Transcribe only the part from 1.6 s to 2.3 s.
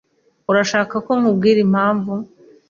impamvu?